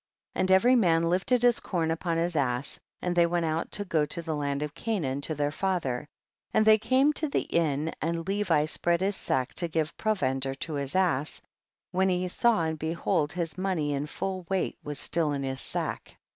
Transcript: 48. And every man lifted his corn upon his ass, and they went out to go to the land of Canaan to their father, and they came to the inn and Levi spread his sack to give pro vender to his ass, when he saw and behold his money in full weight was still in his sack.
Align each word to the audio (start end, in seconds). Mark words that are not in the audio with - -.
48. 0.33 0.41
And 0.41 0.51
every 0.51 0.75
man 0.75 1.03
lifted 1.11 1.43
his 1.43 1.59
corn 1.59 1.91
upon 1.91 2.17
his 2.17 2.35
ass, 2.35 2.79
and 3.03 3.15
they 3.15 3.27
went 3.27 3.45
out 3.45 3.71
to 3.73 3.85
go 3.85 4.03
to 4.03 4.23
the 4.23 4.35
land 4.35 4.63
of 4.63 4.73
Canaan 4.73 5.21
to 5.21 5.35
their 5.35 5.51
father, 5.51 6.07
and 6.51 6.65
they 6.65 6.79
came 6.79 7.13
to 7.13 7.29
the 7.29 7.43
inn 7.43 7.93
and 8.01 8.27
Levi 8.27 8.65
spread 8.65 9.01
his 9.01 9.15
sack 9.15 9.53
to 9.53 9.67
give 9.67 9.95
pro 9.97 10.15
vender 10.15 10.55
to 10.55 10.73
his 10.73 10.95
ass, 10.95 11.43
when 11.91 12.09
he 12.09 12.27
saw 12.27 12.63
and 12.63 12.79
behold 12.79 13.33
his 13.33 13.59
money 13.59 13.93
in 13.93 14.07
full 14.07 14.47
weight 14.49 14.75
was 14.83 14.97
still 14.97 15.33
in 15.33 15.43
his 15.43 15.61
sack. 15.61 16.17